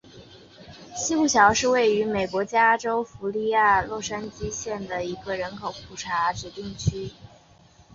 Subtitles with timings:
[0.95, 7.13] 西谷桥是位于美国加利福尼亚州洛杉矶县的一个人口普查指定地区。